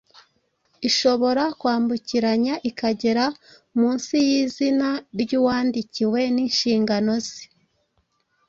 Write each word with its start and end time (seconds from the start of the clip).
ishobora 0.89 1.43
kwambukiranya 1.59 2.55
ikagera 2.69 3.25
munsi 3.79 4.15
y’izina 4.27 4.89
ry’uwandikiwe 5.21 6.21
n’inshingano 6.35 7.13
ze. 7.27 7.43